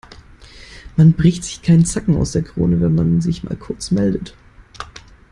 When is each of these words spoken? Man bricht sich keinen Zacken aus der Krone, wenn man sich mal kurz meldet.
Man 0.97 1.13
bricht 1.13 1.43
sich 1.43 1.61
keinen 1.61 1.85
Zacken 1.85 2.17
aus 2.17 2.31
der 2.31 2.41
Krone, 2.41 2.81
wenn 2.81 2.95
man 2.95 3.21
sich 3.21 3.43
mal 3.43 3.55
kurz 3.55 3.91
meldet. 3.91 4.33